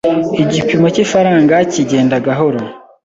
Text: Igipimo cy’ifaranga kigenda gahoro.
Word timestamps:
Igipimo 0.43 0.87
cy’ifaranga 0.93 1.55
kigenda 1.71 2.15
gahoro. 2.25 2.59